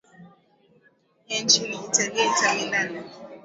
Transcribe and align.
ya 1.27 1.41
nchini 1.41 1.75
italia 1.85 2.23
inter 2.25 2.55
millan 2.55 3.03